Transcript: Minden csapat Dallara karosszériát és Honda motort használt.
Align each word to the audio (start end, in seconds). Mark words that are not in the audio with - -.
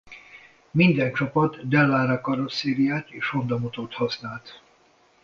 Minden 0.71 1.13
csapat 1.13 1.67
Dallara 1.67 2.21
karosszériát 2.21 3.09
és 3.11 3.29
Honda 3.29 3.57
motort 3.59 3.93
használt. 3.93 4.61